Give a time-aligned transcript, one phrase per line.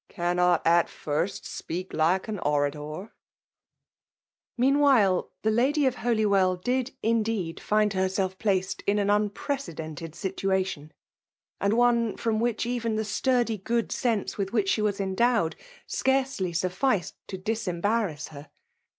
[0.09, 6.95] 'Cannot at first speak like an orator/'* ft *^ Mcanwhilcj the liddy of Holywell didj
[7.03, 10.91] in deed, find herself placed in an unprecedei^^ situation;
[11.59, 15.53] and one from which even the sturdy* gjQod sense with which she was end^t^ed*
[15.85, 18.49] scarcely sufficed to disembarrass her.